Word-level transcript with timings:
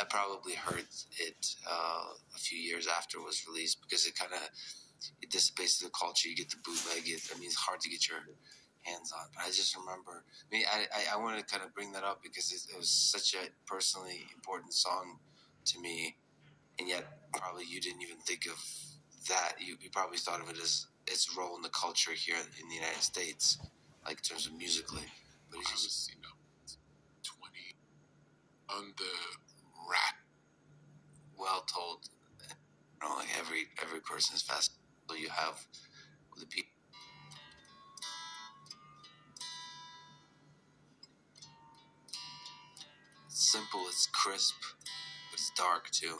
I 0.00 0.04
probably 0.04 0.54
heard 0.54 0.86
it 1.18 1.54
uh, 1.70 2.16
a 2.34 2.38
few 2.38 2.58
years 2.58 2.86
after 2.86 3.18
it 3.18 3.24
was 3.24 3.46
released 3.46 3.78
because 3.82 4.06
it 4.06 4.14
kind 4.18 4.32
of 4.32 4.40
it 5.20 5.30
dissipates 5.30 5.78
the 5.78 5.90
culture. 5.90 6.28
You 6.28 6.36
get 6.36 6.50
the 6.50 6.56
bootleg. 6.64 7.04
It, 7.04 7.20
I 7.34 7.38
mean, 7.38 7.48
it's 7.48 7.56
hard 7.56 7.80
to 7.80 7.90
get 7.90 8.08
your 8.08 8.18
hands 8.82 9.12
on. 9.12 9.26
But 9.34 9.44
I 9.44 9.46
just 9.48 9.76
remember. 9.76 10.24
I 10.24 10.56
mean, 10.56 10.64
I 10.72 10.86
I, 10.88 11.16
I 11.16 11.20
want 11.20 11.38
to 11.38 11.44
kind 11.44 11.62
of 11.62 11.74
bring 11.74 11.92
that 11.92 12.04
up 12.04 12.22
because 12.22 12.52
it, 12.52 12.72
it 12.72 12.78
was 12.78 12.88
such 12.88 13.34
a 13.34 13.48
personally 13.66 14.24
important 14.34 14.72
song 14.72 15.18
to 15.66 15.80
me, 15.80 16.16
and 16.78 16.88
yet 16.88 17.04
probably 17.34 17.64
you 17.68 17.80
didn't 17.80 18.02
even 18.02 18.16
think 18.18 18.46
of 18.46 18.58
that. 19.28 19.54
You, 19.60 19.76
you 19.80 19.90
probably 19.90 20.18
thought 20.18 20.40
of 20.40 20.48
it 20.48 20.56
as 20.56 20.86
its 21.06 21.36
role 21.36 21.56
in 21.56 21.62
the 21.62 21.70
culture 21.70 22.12
here 22.12 22.36
in 22.36 22.68
the 22.68 22.74
United 22.74 23.02
States, 23.02 23.58
like 24.06 24.18
in 24.18 24.24
terms 24.24 24.46
of 24.46 24.54
musically. 24.56 25.04
But 25.50 25.58
I 25.58 25.60
it's 25.60 25.70
just 25.70 25.84
was, 25.84 26.10
you 26.14 26.22
know, 26.22 26.34
20 28.70 28.80
on 28.80 28.94
the 28.96 29.49
rap. 29.90 30.16
well 31.38 31.64
told. 31.72 32.08
You 33.02 33.08
know, 33.08 33.16
like 33.16 33.28
every 33.38 33.64
every 33.82 34.00
person 34.00 34.34
is 34.36 34.42
fast. 34.42 34.72
So 35.08 35.16
you 35.16 35.28
have 35.30 35.60
the 36.38 36.46
people. 36.46 36.72
It's 43.26 43.52
simple. 43.52 43.82
It's 43.88 44.08
crisp. 44.08 44.56
But 45.30 45.34
it's 45.40 45.52
dark 45.56 45.90
too. 45.90 46.16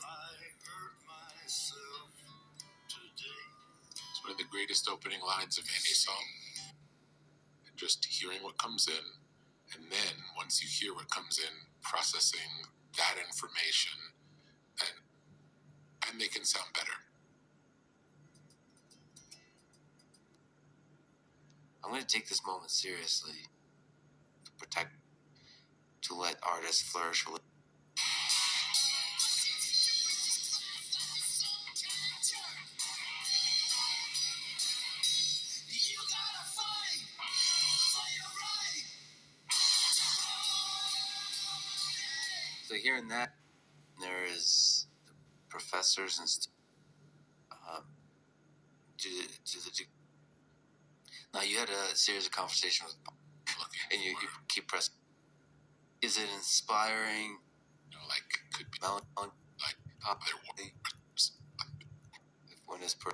It's 4.11 4.25
one 4.25 4.33
of 4.33 4.39
the 4.39 4.45
greatest 4.50 4.89
opening 4.91 5.20
lines 5.27 5.59
of 5.59 5.64
any 5.64 5.95
song. 5.95 6.25
Just 7.77 8.05
hearing 8.06 8.42
what 8.42 8.59
comes 8.59 8.89
in, 8.89 9.05
and 9.75 9.91
then 9.91 10.14
once 10.37 10.62
you 10.62 10.69
hear 10.69 10.95
what 10.95 11.11
comes 11.11 11.39
in, 11.39 11.52
processing 11.83 12.66
that 12.96 13.14
information, 13.26 13.92
and 14.80 16.10
and 16.10 16.20
they 16.20 16.28
can 16.28 16.44
sound 16.44 16.66
better. 16.74 16.92
I'm 21.84 21.91
going 21.91 22.02
to 22.02 22.06
take 22.06 22.28
this 22.28 22.44
moment 22.47 22.70
seriously. 22.70 23.34
To 24.44 24.52
protect, 24.58 24.94
to 26.02 26.14
let 26.14 26.36
artists 26.42 26.82
flourish. 26.82 27.27
So 42.70 42.76
here 42.76 42.94
hearing 42.94 43.08
that, 43.08 43.30
there 44.00 44.22
is 44.32 44.86
the 45.04 45.12
professors 45.48 46.20
and 46.20 46.28
st- 46.28 46.54
um, 47.50 47.82
to 48.96 49.08
the, 49.08 49.70
to 49.74 49.84
now 51.34 51.42
you 51.42 51.58
had 51.58 51.68
a 51.68 51.96
series 51.96 52.26
of 52.26 52.30
conversations 52.30 52.94
with 52.94 53.56
and 53.91 54.00
you, 54.00 54.10
you 54.10 54.28
keep 54.46 54.68
pressing. 54.68 54.94
Is 56.00 56.16
it 56.16 56.28
inspiring? 56.36 57.42
You 57.91 57.98
know, 57.98 58.06
like 58.06 58.22
could 58.54 58.70
be 58.70 58.78
Melancholy? 58.80 59.34
like 59.58 59.74
their. 60.06 60.38
If 62.52 62.58
one 62.66 62.82
is 62.84 62.94
per 62.94 63.10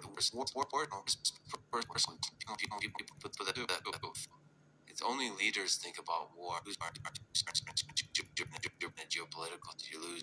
It's 4.87 5.01
only 5.03 5.31
leaders 5.31 5.77
think 5.77 5.97
about 5.99 6.37
war. 6.37 6.57
Geopolitical? 8.17 9.77
Did 9.79 9.91
you 9.93 10.01
lose? 10.03 10.23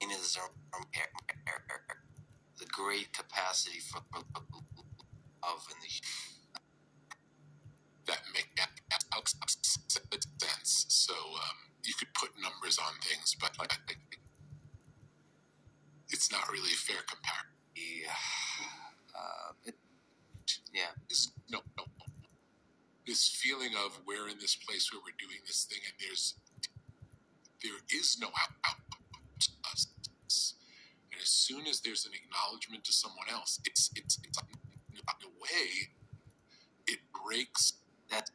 In 0.00 0.10
his 0.10 0.38
own 0.40 0.50
the 2.58 2.66
great 2.66 3.12
capacity 3.12 3.80
for 3.80 3.98
of 5.42 5.66
and 5.70 5.82
the 5.82 5.88
that 8.06 8.20
make 8.32 8.48
that 8.56 8.70
sense. 10.40 10.86
So 10.88 11.12
um, 11.12 11.58
you 11.84 11.94
could 11.98 12.12
put 12.14 12.30
numbers 12.40 12.78
on 12.78 12.92
things, 13.02 13.36
but 13.40 13.50
I, 13.60 13.66
it's 16.10 16.32
not 16.32 16.50
really 16.50 16.72
a 16.72 16.76
fair 16.76 17.02
comparison. 17.06 17.52
Yeah. 17.76 18.12
Uh, 19.14 19.52
it, 19.64 19.74
yeah. 20.72 20.92
This, 21.08 21.30
no, 21.50 21.60
no, 21.76 21.84
this 23.06 23.28
feeling 23.28 23.72
of 23.84 24.00
we're 24.06 24.28
in 24.28 24.38
this 24.40 24.56
place 24.56 24.92
where 24.92 25.00
we're 25.04 25.18
doing 25.18 25.40
this 25.46 25.64
thing, 25.64 25.80
and 25.84 25.94
there's 26.00 26.34
there 27.62 27.80
is 27.98 28.18
no 28.20 28.28
out. 28.28 28.76
And 31.12 31.20
as 31.22 31.28
soon 31.28 31.66
as 31.66 31.80
there's 31.80 32.06
an 32.06 32.12
acknowledgement 32.14 32.84
to 32.84 32.92
someone 32.92 33.26
else, 33.32 33.60
it's 33.64 33.90
it's 33.96 34.18
it's 34.24 34.38
in 34.92 34.98
a 35.24 35.28
way 35.42 35.90
it 36.86 37.00
breaks 37.12 37.74
That 38.10 38.30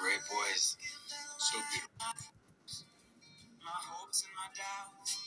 great 0.00 0.24
voice. 0.24 0.76
so 1.38 1.58
beautiful. 1.70 1.90
My 3.62 3.76
hopes 3.76 4.24
and 4.24 4.32
my 4.34 4.48
doubts. 4.56 5.18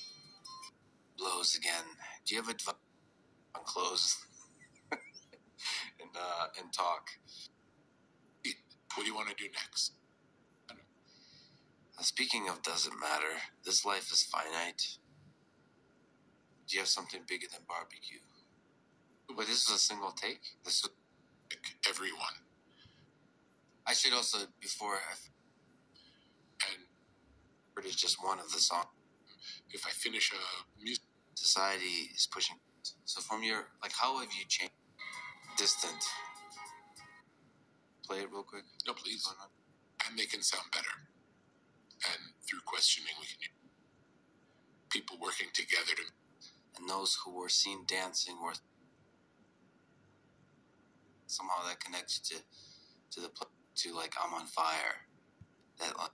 Blows 1.18 1.56
again. 1.56 1.86
Do 2.26 2.36
you 2.36 2.42
have 2.42 2.50
advice 2.50 2.76
on 3.56 3.62
clothes 3.66 4.18
and 4.92 6.10
uh, 6.16 6.48
and 6.60 6.74
talk? 6.74 7.08
What 8.96 9.04
do 9.04 9.10
you 9.10 9.16
want 9.16 9.30
to 9.30 9.36
do 9.36 9.50
next? 9.54 9.94
Uh, 10.70 12.04
Speaking 12.04 12.48
of 12.50 12.62
doesn't 12.62 13.00
matter, 13.00 13.42
this 13.66 13.86
life 13.86 14.12
is 14.12 14.24
finite. 14.24 14.98
Do 16.68 16.76
you 16.76 16.82
have 16.82 16.88
something 16.88 17.22
bigger 17.28 17.48
than 17.52 17.62
barbecue? 17.68 18.20
But 19.36 19.48
this 19.48 19.68
is 19.68 19.76
a 19.76 19.80
single 19.80 20.12
take. 20.12 20.42
This 20.64 20.84
is, 20.84 20.90
everyone, 21.90 22.43
I 23.94 23.96
should 23.96 24.14
also 24.14 24.40
before 24.60 24.96
I 24.96 25.14
and 26.66 27.86
it's 27.86 27.96
just 27.96 28.18
one 28.26 28.40
of 28.40 28.52
the 28.52 28.58
songs. 28.58 28.88
if 29.70 29.86
I 29.86 29.92
finish 29.92 30.34
a 30.34 30.84
music, 30.84 31.04
Society 31.36 32.10
is 32.16 32.26
pushing. 32.26 32.56
So 33.06 33.22
from 33.22 33.44
your 33.44 33.68
like, 33.84 33.92
how 33.94 34.18
have 34.18 34.30
you 34.34 34.46
changed? 34.50 34.74
Distant. 35.60 36.04
Play 38.04 38.22
it 38.22 38.32
real 38.32 38.42
quick. 38.42 38.64
no, 38.88 38.94
please, 38.94 39.26
Going 39.26 39.38
on. 39.44 39.50
and 40.10 40.18
they 40.18 40.26
can 40.26 40.42
sound 40.42 40.66
better. 40.72 40.96
And 42.10 42.34
through 42.50 42.62
questioning, 42.66 43.14
we 43.22 43.28
can 43.28 43.54
people 44.90 45.18
working 45.22 45.50
together 45.54 45.94
to 45.94 46.06
and 46.80 46.90
those 46.90 47.16
who 47.24 47.36
were 47.36 47.50
seen 47.50 47.86
dancing 47.86 48.42
were 48.42 48.54
somehow 51.28 51.62
that 51.68 51.80
connects 51.80 52.18
to 52.30 52.38
to 53.12 53.22
the 53.22 53.30
to 53.76 53.96
like 53.96 54.14
I'm 54.24 54.34
on 54.34 54.46
fire. 54.48 55.08
That 55.80 55.98
like 55.98 56.10